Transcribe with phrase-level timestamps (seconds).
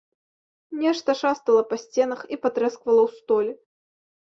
[0.83, 3.51] Нешта шастала па сценах і патрэсквала ў столі.